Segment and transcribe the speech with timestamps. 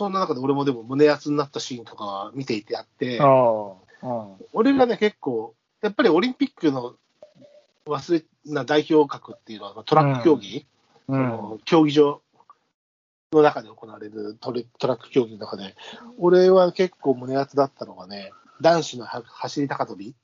[0.00, 3.26] そんな中で俺もでも胸熱になったシーンとかは見ていてあって、あ
[4.02, 4.28] あ。
[4.54, 6.94] 俺がね、結構、やっぱりオリンピックの
[7.86, 10.64] 忘れな代表格っていうのはトラック競技、
[11.06, 11.22] そうん。
[11.22, 12.22] の競技場
[13.34, 15.76] の中で行われるトラック競技の中で、
[16.16, 18.32] 俺は結構胸熱だったのがね、
[18.62, 20.14] 男子のは走り高跳び。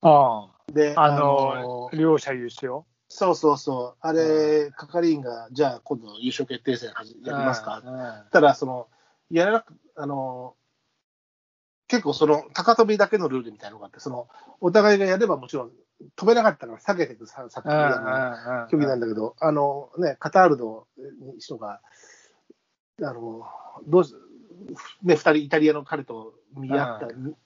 [0.00, 1.02] あで、あ。
[1.02, 2.84] あの、両者優勝？
[3.08, 8.88] そうそうそう、あれ、係員が、じゃあ今度優勝決定戦やりますか、うんたら、その、
[9.30, 10.54] やらなく、あの、
[11.88, 14.28] 結構その、高跳びだけのルールみたいなのがあって、その、
[14.60, 15.72] お互いがやればもちろん、
[16.14, 20.86] 飛べなかったから下げていくさ作うん品な競技なんだけど、あのね、カタールの
[21.38, 21.80] 人が、
[23.02, 23.46] あの、
[23.86, 24.14] どうし、
[25.02, 27.36] ね、二人イタリアの彼と見合った、見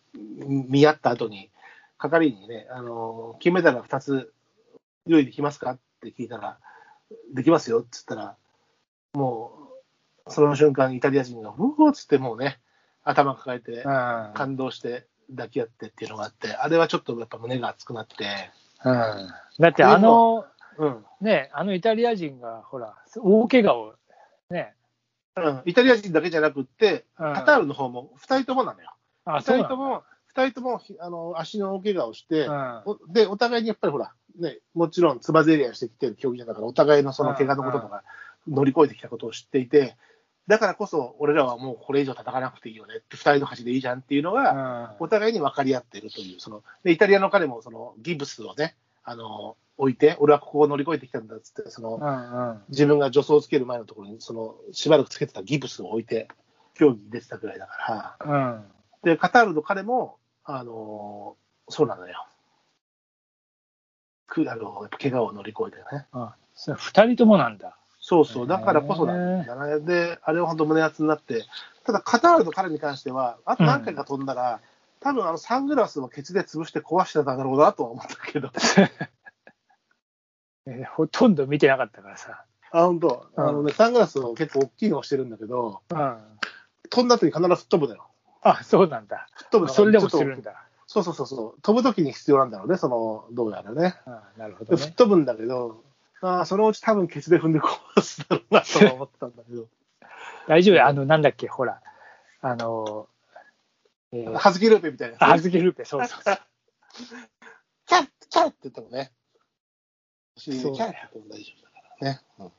[0.69, 1.51] 見合った後に、
[1.99, 4.33] 係員にね、あの、金メダルが2つ
[5.07, 5.73] 用意できますか？
[5.73, 6.59] って聞いたら、
[7.35, 7.81] できますよ。
[7.81, 8.37] って言ったら、
[9.13, 9.60] もう、
[10.31, 12.61] その瞬間、イタリア人が、うおーっつってもうね、
[13.05, 14.31] 頭抱えて、うん。
[14.35, 18.27] 感動して抱き合ってっていうのがあって、あれはちょっとやっぱ胸が熱くなって、
[18.85, 19.29] うん。
[19.59, 20.47] だってあの、
[20.79, 21.05] うん。
[21.21, 23.95] ね、あのイタリア人が、ほら、大怪我を、
[24.51, 24.75] ね。
[25.37, 28.93] うん、イタリア人だけじゃなくって、うんカタールの方も2人ともなのよ。
[29.25, 32.83] あ、2そうなの人とも、二人ともひあの足の大怪我をして、うん。
[32.85, 38.03] おで、お互いにやっぱりほら、ね、もちろんつばぜり合いしてきてる競技だから、お互いのその怪我のこととか、
[38.49, 39.97] 乗り越えてきたことを知っていて、
[40.51, 52.63] だからこそ、俺らはもうこれ以上戦わなくていいよねって、二人の橋でいいじゃんっていうのが、お互いに分かり合っているという、そのでイタリアの彼もそのギブスをね、あの置いて、俺はここを乗り越えてきたんだっつって、そのうんうん。
[52.69, 56.27] 自分が助走をつける前のところに、そのしばらくつけてたギブスを置いて、
[56.75, 58.65] 競技に出てたぐらいだから、うん。
[59.05, 61.37] で、カタールの彼も、あの
[61.69, 62.27] そうなのよ。
[64.27, 66.07] くあのやっぱ怪我を乗り越えてね。
[66.13, 67.77] あ、それ二人ともなんだ。
[68.01, 69.81] そうそう、だからこそなんだね。
[69.81, 71.45] で、あれは本当胸熱になって、
[71.85, 74.61] ただカタールの彼に関しては、あと何回か飛んだら、
[75.01, 78.51] 多分あのサングラスをケツで潰して壊してたんだろうなとは思ったけど、
[80.67, 82.45] えーほとんど見てなかったからさ。
[82.73, 86.17] あ、本当、うんあのね、サングラスを結構大きいのをしてるんだけど、うん。
[86.91, 88.07] 飛んだ時に必ず吹っ飛ぶのよ。
[88.43, 89.29] あ、そうなんだ。
[89.35, 90.55] 吹っ飛ぶそれでもちょっとするんだ。
[90.87, 93.97] そうそうそうそう、飛ぶ時に必要なんだろうね、その、どうやらね。
[94.07, 94.83] あなるほでどね。
[94.83, 95.83] 吹っ飛ぶんだけど、
[96.23, 99.69] あーそのうち多分ケツで踏んで壊すだろうなとは思ったんだけど、
[100.49, 101.81] 大丈夫あの、なんだっけ、ほら。
[102.43, 103.09] あの、
[104.13, 106.39] えー、はずきルーペみたいなやつね、あずけルーペ、そうそうそう。
[107.87, 109.13] キャッキャッって言ってもね、
[110.37, 112.21] キャそうッって言っても大丈夫だからね。
[112.39, 112.53] うん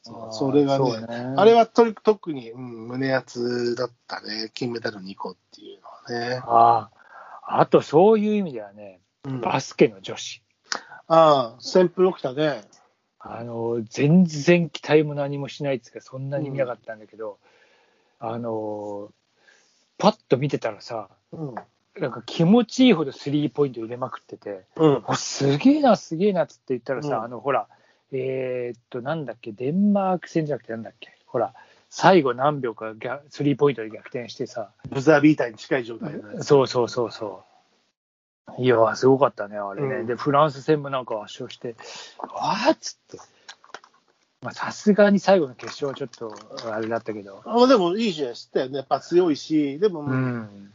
[0.00, 6.40] そそれがねそうあれはとり特に、うん、胸熱だったね、金メダル2個っていうのはね。
[6.44, 6.90] あ
[7.42, 7.60] あ。
[7.60, 10.42] あと、そういう意味ではね、うんバスケの女子。
[11.08, 12.62] ああ、旋風起きたね。
[13.18, 17.38] あの、全然期待も何もしないっつうか、そんなに見なかったんだけど、
[18.20, 19.10] あの、
[19.96, 21.54] パッと見てたらさ、うん。
[21.98, 25.04] なんか気持ちいいほどスリーポイント入れまくってて、うん。
[25.06, 27.66] おすげえな、すげえなっつって言ったらさ、うんあの、ほら、
[28.12, 31.54] えーっと、なんだっけ、デンマーク戦じゃなくてなんだっけ、ほら、
[31.90, 36.42] 最後何秒か逆スリーポイントで逆転してさ、ブザービーターに近い状態で、ね。
[36.42, 37.57] そうそうそうそう。
[38.58, 39.96] いやー、すごかったね、あれね。
[39.96, 41.76] うんで、フランス戦もなんか圧勝して、
[42.18, 43.18] わーっつって。
[44.40, 46.34] まあ、さすがに最後の決勝はちょっと
[46.72, 47.42] あれだったけど。
[47.44, 48.78] あでもいい試合してたよね。
[48.78, 50.72] やっぱ強いし、でも、うん。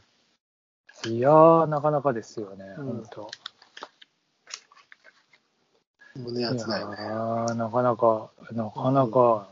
[1.05, 3.31] いやー、なかなかですよね、うん本当。
[6.15, 6.97] 胸熱だよね。
[6.97, 9.47] ーなかなか、なかなか、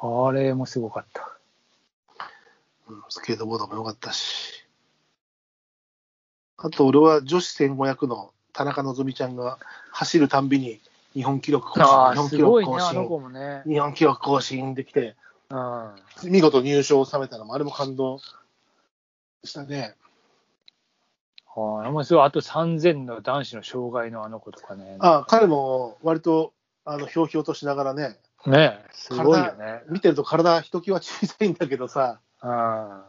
[0.00, 1.38] あれもすごかった。
[2.88, 4.47] うんスケートボードも良かったし。
[6.58, 9.58] あと、俺は女子1500の田中希実ちゃんが
[9.92, 10.80] 走るたんびに
[11.14, 13.62] 日本記録更ああ、新、日本す記録更新、ね。
[13.64, 15.14] 日本記録更新できて、
[15.50, 15.94] うん。
[16.24, 18.18] 見事入賞を収めたのも、あれも感動
[19.44, 19.94] したね。
[21.54, 24.96] ああ、もうすごい、あと3000の男子の障害のあの子とかね。
[24.98, 26.52] あ彼も割と、
[26.84, 28.16] あの、ひょうひょうとしながらね、
[28.46, 29.82] ねえすごいよね。
[29.88, 32.50] 見てると体ひときわ小さいんだけどさ、うん。
[32.50, 33.04] あ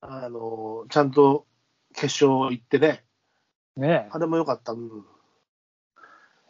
[0.00, 1.44] の、ちゃんと
[1.96, 3.02] 決勝行ってね、
[3.76, 4.72] ねあれも良かった。
[4.72, 5.04] うん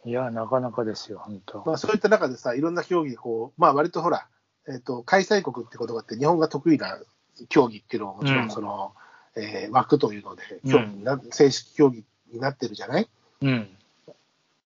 [0.05, 1.63] えいや、なかなかですよ、本当。
[1.65, 4.27] まあ、そういった中でさ、いろんな競技でこう、まあ割とほら、
[4.67, 6.97] えっ、と、開催国ってことがあって、日本が得意な
[7.49, 8.93] 競技っていうのももちろうんんその、
[9.35, 13.09] えー枠というので、競技にな、正式競技になってるじゃない？
[13.41, 13.69] うん。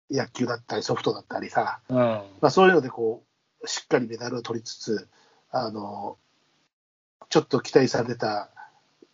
[0.10, 1.98] 野球だったりソフトだったりさ、うん。
[1.98, 3.24] まあそういうのでこ
[3.64, 5.08] う、しっかりメダルを取りつつ、
[5.52, 6.18] あの、
[7.30, 8.50] ちょっと期待されてた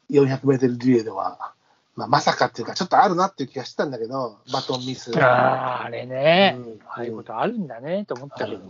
[0.10, 1.54] 400メートルリレーでは、
[1.98, 5.12] まあまさかっていうか、ちょっとあるなっていう気がしてたんだけど、バトンミス。
[5.20, 8.62] ああ、あれね、うんああいうことあるんだねと思ったけど。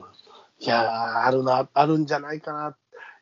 [0.60, 2.76] いやー、あるな、あるんじゃないかな。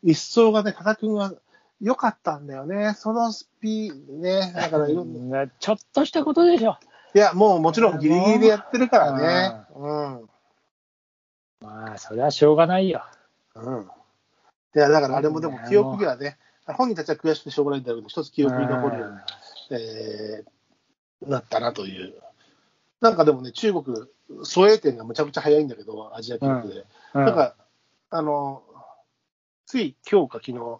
[0.04, 1.34] 一層がね、多田君は
[1.82, 2.94] 良かったんだよね。
[2.96, 4.88] そのスピーね、だから
[5.60, 6.78] ちょっとしたことでしょ。
[7.16, 9.66] いや、もうもちろんギリギリでやってるからね。
[9.76, 10.30] うん。
[11.62, 13.04] まあ、それはしょうがないよ。
[13.56, 13.90] うん。
[14.76, 16.38] いや、だからあれもでも記憶にはね、
[16.68, 19.18] 本人たちは悔しくてしょうがないんだけど、一つ記憶に残るように、
[19.72, 20.50] えー
[21.26, 22.14] なったなという。
[23.02, 23.86] なんかでもね、中国、
[24.44, 26.86] 蘇英点がむちゃくちゃ早いんだけど、アジア記録で。
[27.16, 27.26] うん。
[27.26, 27.56] なんか、
[28.12, 28.62] あの、
[29.66, 30.80] つい今日か昨日、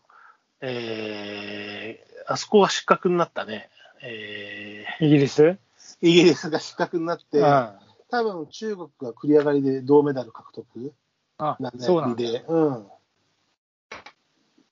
[0.62, 3.70] えー、あそこが失格になったね。
[4.04, 5.44] えイギリス？
[5.44, 5.58] ー、
[6.02, 7.70] イギリスが失格になって、うん。
[8.12, 10.94] 多分中国が繰り上がりで銅メダル獲得
[11.38, 12.16] あなん、だそうなんだ。
[12.18, 12.88] で、うん。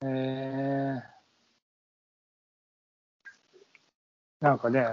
[0.01, 1.12] えー
[4.43, 4.85] なんかね、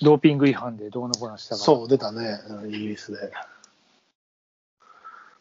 [0.00, 1.58] ドーピング違反でどうのこうのしたか。
[1.58, 1.64] ら。
[1.66, 3.30] そう、出たね、うんイギリスで。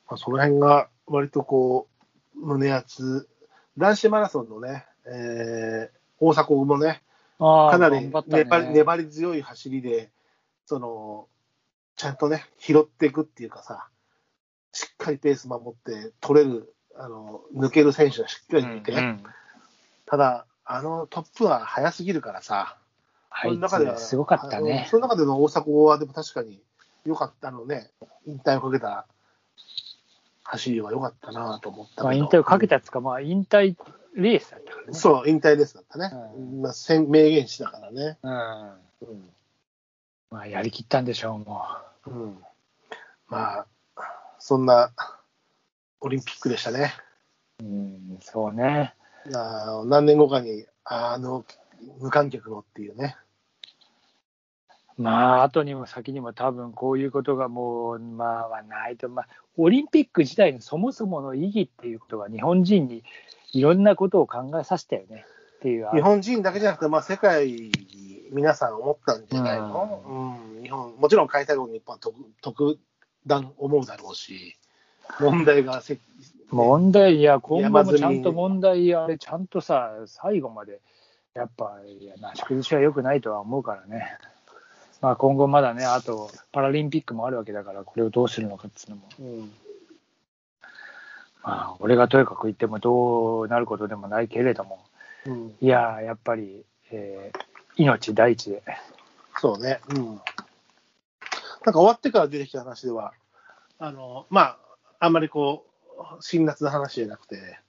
[0.10, 1.88] まあ、その辺が割とこ
[2.36, 3.30] う、胸熱、
[3.78, 7.04] 男子マラソンのね、えー、大迫もね、
[7.40, 8.44] かなり頑張ったね。
[8.44, 10.12] 粘り,、粘り強い走りで、
[10.66, 11.30] その、
[11.96, 13.88] ちゃんとね、拾っていくっていうかさ、
[14.74, 19.24] しっかりペース守って取れる、あの、抜ける選手がしっかりいて、うんうん。
[20.06, 22.78] ただ、あのトップは速すぎるからさ、
[23.34, 24.88] あいその中ではつ、すごかったあのね。
[24.90, 26.62] その中での大迫は、でも確かに
[27.06, 27.90] 良かったのね、
[28.26, 29.08] 引退をかけた
[30.44, 32.04] 走りは良かったなと思ったけど。
[32.06, 33.76] まあ、引退をかけたっつうか、まあ、引退
[34.16, 34.94] レースだったからね。
[34.94, 36.12] そう、引退レースだったね。
[36.36, 38.18] うんまあ、宣明言しだからね。
[38.22, 38.72] うん。
[39.10, 39.30] うん。
[40.30, 41.62] まあ、やりきったんでしょう、も
[42.06, 42.38] うん、
[43.28, 43.66] まあ、
[44.40, 44.92] そんな
[46.02, 46.94] オリンピックでしたね。
[47.62, 47.66] う。
[47.66, 48.94] うん、そうね。
[49.34, 51.46] あー何年後かに、あの、
[52.00, 53.16] 無観客のっていうね。
[54.98, 59.28] まあ、後にも先にも多分こういうことがもう、まあ、はないと、まあ、
[59.58, 63.04] オリンピック自体のそもそもの意義っていうことが日本人に
[63.52, 65.26] いろんなことを考えさせたよね。
[65.58, 65.90] っていう。
[65.94, 67.72] 日本人だけじゃなくて、まあ、世界に
[68.32, 70.64] 皆さん思ったんじゃないの、うん。
[70.64, 72.80] 日本もちろん開催後に日本は特特
[73.26, 74.58] 段思うだろうし、
[75.20, 75.98] 問題がせ
[76.52, 80.82] 問題、いや、今後もちゃんと問題、あれ、ちゃんとさ、最後まで、
[81.34, 84.18] やっぱ、いや、なし崩しは良くないとは思うからね。
[85.02, 89.52] まあ、今後まだね、あと、パラリンピックもあるわけだから、これをどうするのかっていうのも、うん
[91.44, 94.86] まあ、俺がとやかく言ってもどうなることでもないけれども、
[95.26, 98.64] うん、いや、やっぱり、えー命第一で。
[99.40, 100.06] そうね、うん。
[100.06, 100.22] なんか
[101.74, 103.14] 終わってから出てきた話では、
[103.80, 104.58] あのまあ、
[105.00, 105.66] あんまりこ
[106.20, 107.60] う、辛辣な話じゃなくて、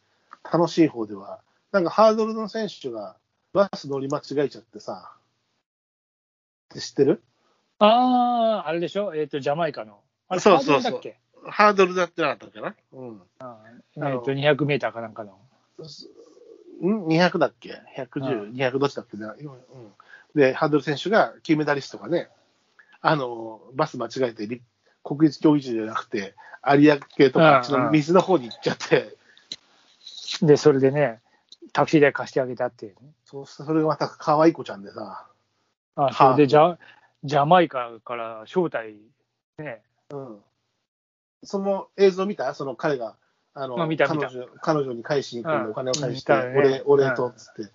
[0.53, 1.41] 楽しい方では、
[1.73, 3.17] なんかハードルの選手が
[3.55, 7.23] バス乗り間違えちゃってさ、って知ってる？
[7.79, 9.15] ああ、あれでしょ？
[9.15, 10.01] えっ、と、ジャマイカの。
[10.29, 11.01] あれ、そうそうそう
[11.47, 12.75] ハードルだってなかったっけな？
[12.93, 13.23] うん。
[13.97, 15.39] えっ、と、200メーターかなんかの。
[16.83, 19.17] ん ?200 だっけ ?110、200どっちだっけ？
[19.17, 19.49] な、うん、
[20.35, 22.29] で、ハードル選手が金メダリストがね、
[23.03, 24.63] あの、バス間違えて、り
[25.05, 26.35] 国立競技場じゃなくて、
[26.67, 29.17] 有明系とか、あっちの水の方に行っちゃって、
[30.43, 31.21] で、それでね、
[31.73, 33.13] タクシー代貸してあげたっていうね。
[33.25, 35.27] そうそれがまた可愛い子ちゃんでさ、
[35.97, 36.77] あ、それでジャ、
[37.25, 38.97] ジャマイカから招待、
[39.59, 40.39] ね、うん。
[41.43, 42.53] その映像見た？
[42.55, 43.17] その彼が、
[43.55, 44.29] あの、彼女
[44.61, 47.73] 彼女に返しに行くんでうんお金を返して、見たね俺、俺と、つって。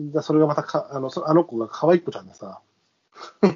[0.00, 2.60] だそれがまたかあの、そあの子が可愛い子ちゃんでさ、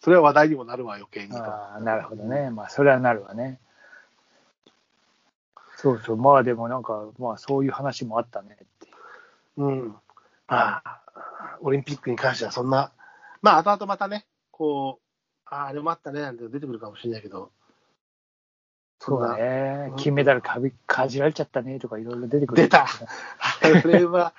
[0.00, 1.36] それは話題にもなるわ、余計にと。
[1.44, 2.50] ああ、なるほどね。
[2.50, 3.60] まあ、それはなるわね。
[5.82, 8.88] そうそう、まあでもなんか、まあそういう話もあったねってい
[9.56, 9.64] う。
[9.64, 9.96] うん。
[10.46, 11.02] まあ、
[11.60, 12.92] オリンピックに関してはそんな、
[13.40, 17.50] まあ、後々またね、こう、ああ、あれもあったね、なんて出てくるかもしれないけど、
[19.00, 19.92] そうな、ね。
[19.96, 22.62] 金メダルかびかじられちゃったねとかいろいろ出てくる。
[22.62, 24.34] 出たあれは、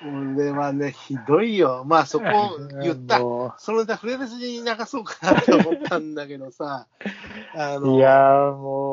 [0.00, 0.06] こ
[0.36, 1.84] れはね、ひどいよ。
[1.86, 3.18] まあ、そこを 言った。
[3.20, 6.86] もそのネタ触れずに流そうかなと思ったんだけどさ、
[7.54, 8.92] あの、ういやーも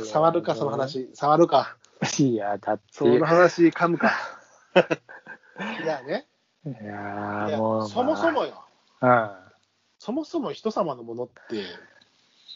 [0.00, 0.70] う触るか、その。
[0.70, 1.10] 話。
[1.14, 1.76] 触るか。
[2.18, 2.82] いや、だって。
[2.90, 4.12] その話、噛むか。
[5.82, 6.26] いやね、
[6.66, 7.88] いやいーやもう。
[7.88, 8.64] そもそもよ。
[9.00, 9.52] まあ。
[9.98, 11.56] そもそも人様のものって、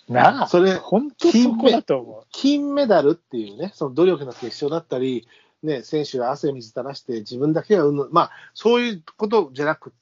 [0.08, 0.14] うん。
[0.14, 5.26] なあ、それ本当そこだと思金メダルっていうね、その努力の結晶だったり、
[5.62, 9.92] ね、選手が汗水垂らして自分だけはうんぬまあ、そういうことじゃなく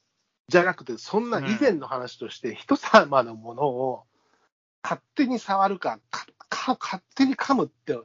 [0.48, 4.04] じゃなくて、そんな以前の話として、人様のものを
[4.82, 7.98] 勝手に触るか、かか勝手に噛むって、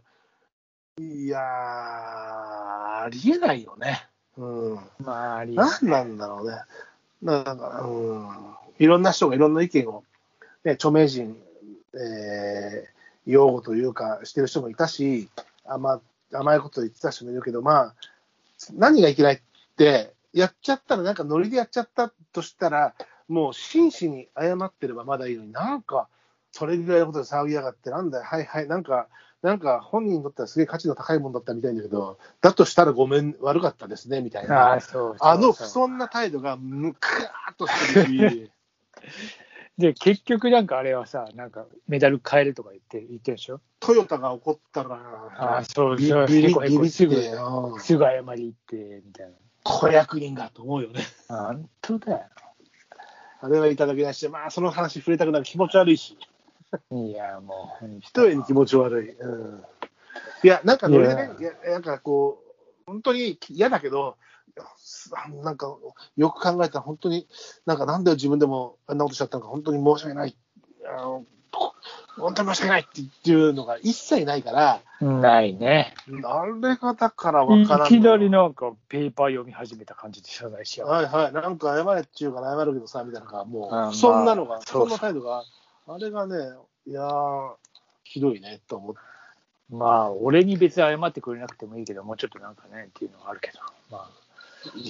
[1.00, 4.08] いやー、ありえないよね。
[4.38, 4.74] うん。
[4.75, 4.79] う。
[5.00, 6.58] まあ、あり何なんだろうね。
[7.22, 8.55] なんか、うん。
[8.79, 10.03] いろんな人がいろんな意見を、
[10.63, 11.38] ね、著名人、
[11.93, 12.91] えー
[13.27, 15.29] 擁護というか、してる人もいたし、
[15.65, 16.01] 甘
[16.33, 17.95] 甘いこと言ってた人もいるけど、まあ、
[18.73, 19.41] 何がいけないっ
[19.77, 22.93] て、やっちゃったら、なんかノリでやっちゃったとしたら、
[23.27, 26.07] もう真摯に謝ってればまだいいのに、なんか、
[26.51, 29.07] それぐらいのことで騒ぎやがって、なんだよ、はいはい、なんか、
[29.41, 34.79] なんか本人にとってはすげえ価値の高いもんだったみたいだけど、だとしたらごめん、悪かったですね、みたいあなあ、。
[35.38, 38.51] の不遜な態度がむかーっとしてるし、
[39.78, 43.62] で、結局なんかあれはさ、なんかメダル変えるとか言って、言ってるでしょ？
[43.80, 44.96] トヨタが怒ったら、
[45.38, 47.16] ああ、そうビそう、ビビビビすぐ、
[47.80, 49.34] すぐ謝り行って、みたいな。
[49.63, 51.01] 子役人がと思うよね。
[51.28, 52.22] 本当だよ。
[53.42, 56.18] あれはいただけないし、まあ、その話触れたくなる気持ち悪いし、
[56.92, 59.10] いや、もう、一重に気持ち悪い。
[59.12, 59.63] うん、
[60.44, 62.51] いや、なんかノリでねい、いやなんかこう、
[62.86, 64.18] 本当に嫌だけど、
[65.43, 65.75] なんか
[66.17, 67.27] よく考えたら、本当に、
[67.65, 70.36] なんかなんで自分でもあんなことしちゃったのか、本当に申し訳ない。
[70.86, 71.25] あの
[72.17, 72.86] 本当に申し訳ないっ
[73.24, 75.93] ていうのが一切ないから、ないね。
[76.24, 80.88] あれがだから分いからんのきなりなんかペーパー読み始めた感じで謝罪しちゃう。
[80.88, 85.43] はいはい、なんか謝れっちゅうから謝るけどさ、みたいなのが、もう、あまあそんなのが、そんな態度が、
[85.88, 86.36] あれがね、
[86.86, 87.53] いやー、
[88.03, 89.00] ひどいね、と思って。
[89.72, 93.60] まあ、俺に別に謝ってくれなくてもいいけど、もうちょっとなんかね、っていうのはあるけど。
[93.89, 94.10] ま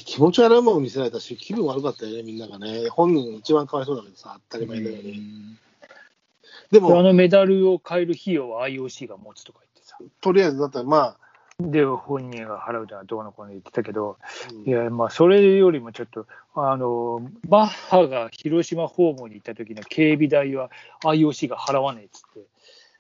[0.06, 2.90] 気持ち悪いもの見せられたし、気分悪かったよね、みんながね。
[2.90, 5.58] 本人一番かわいそうだけどさ、当たり前のように。
[6.72, 9.98] であ、あも、のメダルを買える費用は IOC が持つとか言ってさ。
[10.20, 11.18] とりあえず、だったらまあ、
[11.60, 14.18] で、本人が払うとはどうのこうの言ってたけど、
[14.54, 16.26] うんいや、まあ、それよりもちょっと、
[16.56, 20.70] あの、バッハが広島訪問に行った時の警備代は
[21.04, 22.40] IOC が払わねえっつって、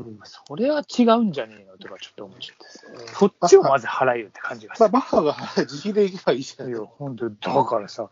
[0.01, 3.13] うんそれは違うんじゃねえのとかちょっと思っちゃって。
[3.13, 4.93] そっちをまず払えよって感じがすまあ、る。
[4.93, 6.69] バッハが自費で行けばいいじゃん。
[6.69, 8.09] いや、本当だからさ、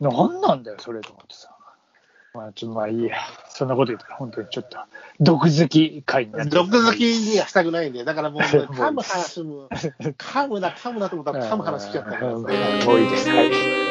[0.00, 1.54] なんなんだよ、それと思ってさ。
[2.34, 3.16] まあ、ちょまあいいや。
[3.48, 4.78] そんなこと言ったら、本当にちょっと、
[5.18, 13.28] 毒好き会になってる毒好きにはしたくないんで、だから もう、噛む話も、噛むな、噛むなと思ったら噛む話しちゃったからうんもういいです。
[13.28, 13.87] はい。